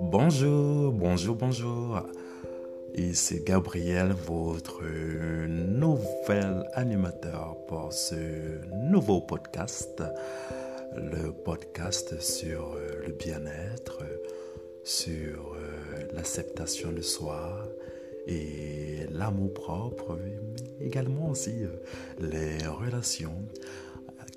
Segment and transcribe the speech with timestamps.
[0.00, 2.02] Bonjour, bonjour, bonjour.
[2.94, 4.82] Et c'est Gabriel, votre
[5.48, 8.60] nouvel animateur pour ce
[8.90, 10.02] nouveau podcast.
[10.94, 12.76] Le podcast sur
[13.06, 14.02] le bien-être,
[14.82, 17.64] sur euh, l'acceptation de soi
[18.26, 21.68] et l'amour propre, mais également aussi euh,
[22.18, 23.46] les relations.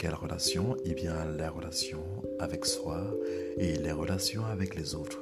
[0.00, 2.06] Quelles relations Eh bien, les relations
[2.38, 3.02] avec soi
[3.58, 5.18] et les relations avec les autres.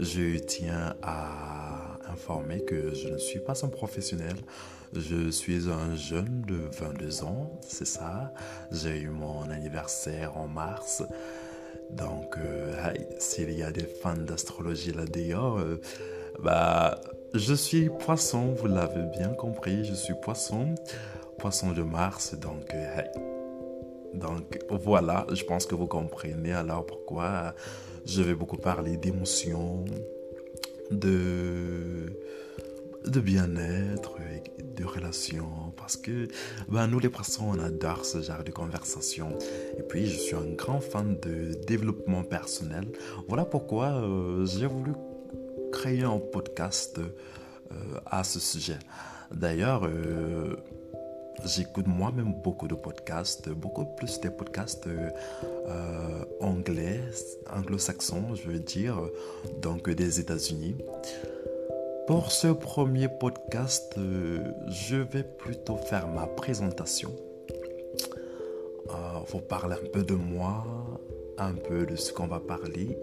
[0.00, 4.36] Je tiens à informer que je ne suis pas un professionnel.
[4.94, 8.32] Je suis un jeune de 22 ans, c'est ça.
[8.72, 11.02] J'ai eu mon anniversaire en mars.
[11.90, 15.82] Donc, euh, s'il y a des fans d'astrologie là-dedans, euh,
[16.42, 16.98] bah,
[17.34, 20.74] je suis poisson, vous l'avez bien compris, je suis poisson,
[21.36, 23.02] poisson de Mars, donc, euh,
[24.14, 27.54] donc voilà, je pense que vous comprenez alors pourquoi
[28.06, 29.84] je vais beaucoup parler d'émotions,
[30.90, 32.06] de,
[33.04, 34.16] de bien-être,
[34.78, 36.28] de relations, parce que
[36.68, 39.36] ben, nous les poissons, on adore ce genre de conversation.
[39.76, 42.86] Et puis, je suis un grand fan de développement personnel.
[43.28, 44.92] Voilà pourquoi euh, j'ai voulu
[45.72, 47.74] créer un podcast euh,
[48.06, 48.78] à ce sujet.
[49.34, 50.56] D'ailleurs, euh,
[51.44, 57.00] J'écoute moi-même beaucoup de podcasts, beaucoup plus des podcasts euh, anglais,
[57.54, 59.00] anglo-saxons, je veux dire,
[59.62, 60.76] donc des États-Unis.
[62.08, 67.14] Pour ce premier podcast, euh, je vais plutôt faire ma présentation.
[68.88, 70.64] Euh, vous parler un peu de moi,
[71.36, 72.98] un peu de ce qu'on va parler.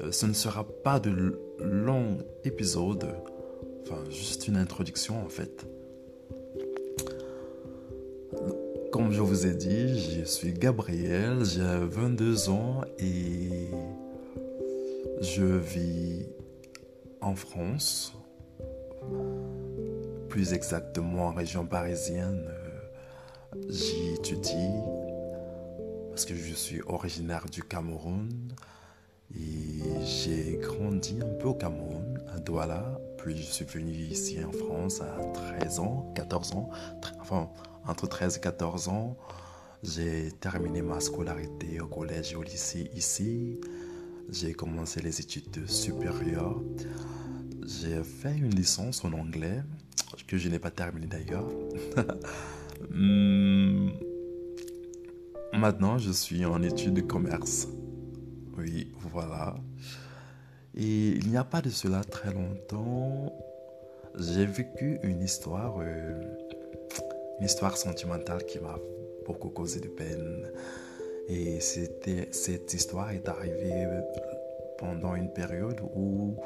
[0.00, 3.06] Euh, ce ne sera pas de long épisode,
[3.82, 5.64] enfin juste une introduction en fait.
[8.92, 13.70] Comme je vous ai dit, je suis Gabriel, j'ai 22 ans et
[15.22, 16.26] je vis
[17.22, 18.12] en France,
[20.28, 22.46] plus exactement en région parisienne.
[23.70, 24.76] J'y étudie
[26.10, 28.28] parce que je suis originaire du Cameroun
[29.34, 34.50] et j'ai grandi un peu au Cameroun, à Douala, puis je suis venu ici en
[34.50, 35.16] France à
[35.60, 36.70] 13 ans, 14 ans,
[37.20, 37.48] enfin
[37.86, 39.16] entre 13 et 14 ans,
[39.82, 43.60] j'ai terminé ma scolarité au collège et au lycée ici.
[44.30, 46.60] J'ai commencé les études supérieures.
[47.64, 49.62] J'ai fait une licence en anglais,
[50.26, 51.48] que je n'ai pas terminé d'ailleurs.
[52.90, 53.90] Hmm.
[55.52, 57.68] Maintenant, je suis en études de commerce.
[58.58, 59.54] Oui, voilà.
[60.76, 63.32] Et il n'y a pas de cela très longtemps,
[64.18, 66.22] j'ai vécu une histoire euh,
[67.38, 68.78] une histoire sentimentale qui m'a
[69.26, 70.50] beaucoup causé de peine.
[71.28, 73.86] Et cette histoire est arrivée
[74.78, 76.36] pendant une période où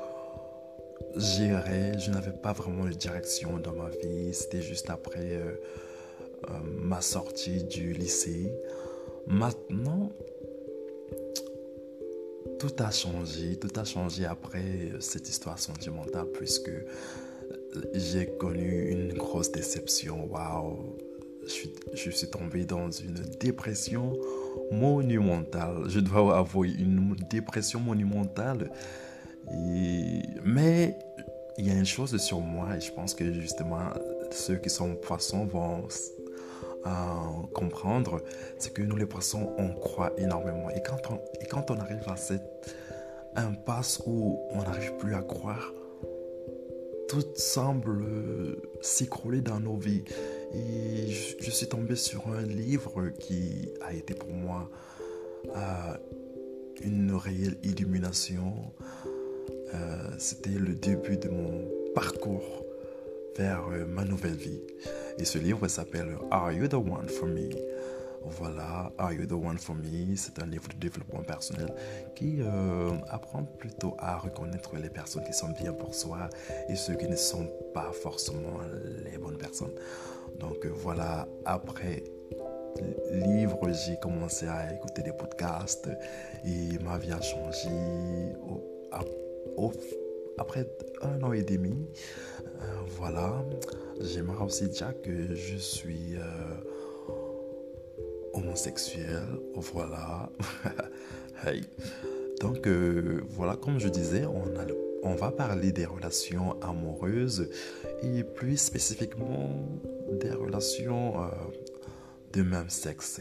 [1.16, 4.32] j'irais, je n'avais pas vraiment de direction dans ma vie.
[4.32, 5.60] C'était juste après euh,
[6.50, 8.52] euh, ma sortie du lycée.
[9.26, 10.12] Maintenant,
[12.58, 16.70] tout a changé, tout a changé après cette histoire sentimentale puisque
[17.94, 20.26] j'ai connu une grosse déception.
[20.30, 20.96] Waouh!
[21.94, 24.12] Je, suis tombé dans une dépression
[24.72, 25.84] monumentale.
[25.86, 28.70] Je dois avouer une dépression monumentale.
[30.44, 30.98] mais
[31.58, 33.90] il y a une chose sur moi et je pense que justement
[34.30, 35.86] ceux qui sont poissons vont
[37.52, 38.22] comprendre,
[38.58, 40.70] c'est que nous les poissons, on croit énormément.
[40.70, 42.74] Et quand on, et quand on arrive à cette
[43.36, 45.72] impasse où on n'arrive plus à croire,
[47.08, 48.04] tout semble
[48.80, 50.04] s'écrouler dans nos vies.
[50.54, 51.10] Et
[51.40, 54.70] je, suis tombé sur un livre qui a été pour moi
[55.54, 55.94] euh,
[56.82, 58.54] une réelle illumination.
[59.74, 62.65] Euh, c'était le début de mon parcours
[63.36, 64.60] vers euh, ma nouvelle vie.
[65.18, 67.50] Et ce livre s'appelle Are You the One for Me?
[68.24, 70.16] Voilà, Are You the One for Me?
[70.16, 71.72] C'est un livre de développement personnel
[72.14, 76.28] qui euh, apprend plutôt à reconnaître les personnes qui sont bien pour soi
[76.68, 78.58] et ceux qui ne sont pas forcément
[79.10, 79.74] les bonnes personnes.
[80.40, 82.02] Donc euh, voilà, après
[83.12, 85.88] livre, j'ai commencé à écouter des podcasts
[86.44, 87.70] et ma vie a changé.
[90.38, 90.68] Après
[91.02, 91.86] un an et demi,
[92.44, 92.66] euh,
[92.98, 93.44] voilà,
[94.00, 96.16] j'aimerais aussi dire que je suis
[98.32, 99.24] homosexuel.
[99.54, 100.30] Voilà.
[102.40, 107.48] Donc euh, voilà, comme je disais, on, va parler des relations amoureuses
[108.02, 109.50] et plus spécifiquement
[110.20, 111.28] des relations euh,
[112.32, 113.20] de même sexe.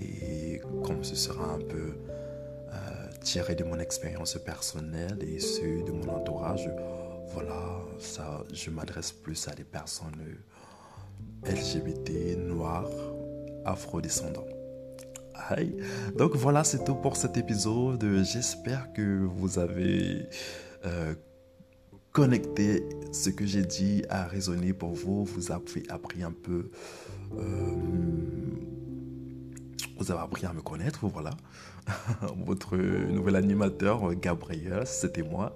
[0.00, 1.92] Et comme ce sera un peu
[3.22, 6.70] tiré de mon expérience personnelle et ceux de mon entourage,
[7.32, 10.38] voilà, ça, je m'adresse plus à des personnes
[11.44, 12.90] LGBT, noires,
[13.64, 14.46] afro-descendants.
[16.16, 18.04] Donc voilà, c'est tout pour cet épisode.
[18.22, 20.26] J'espère que vous avez
[20.84, 21.14] euh,
[22.12, 25.24] connecté ce que j'ai dit a résonné pour vous.
[25.24, 26.70] Vous avez appris un peu.
[27.36, 27.74] Euh,
[30.00, 31.32] vous avez appris à me connaître, voilà.
[32.46, 35.54] Votre nouvel animateur, Gabriel, c'était moi.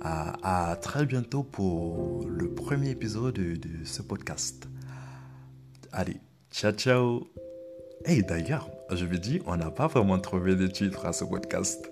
[0.00, 4.68] À, très bientôt pour le premier épisode de, ce podcast.
[5.90, 6.18] Allez,
[6.52, 7.26] ciao ciao.
[8.04, 11.90] Et d'ailleurs, je me dis, on n'a pas vraiment trouvé de titre à ce podcast.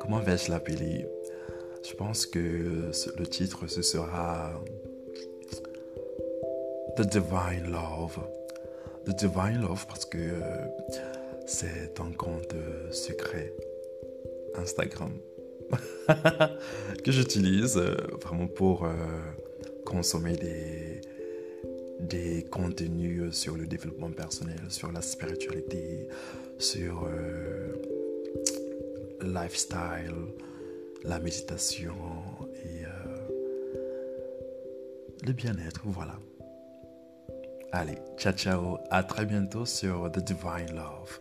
[0.00, 1.08] Comment vais-je l'appeler?
[1.88, 4.52] Je pense que le titre, ce sera
[6.96, 8.20] The Divine Love.
[9.06, 10.66] The Divine Love parce que euh,
[11.46, 12.54] c'est un compte
[12.90, 13.52] secret
[14.56, 15.12] Instagram
[17.04, 18.90] que j'utilise euh, vraiment pour euh,
[19.84, 21.00] consommer des
[22.00, 26.08] des contenus sur le développement personnel, sur la spiritualité,
[26.58, 27.72] sur euh,
[29.20, 30.14] le lifestyle,
[31.04, 31.94] la méditation
[32.64, 33.78] et euh,
[35.26, 35.82] le bien-être.
[35.84, 36.18] Voilà.
[37.72, 41.20] Allez, ciao ciao, à très bientôt sur The Divine Love.